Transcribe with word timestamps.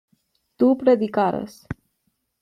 tu 0.57 0.69
predicarás 0.81 1.61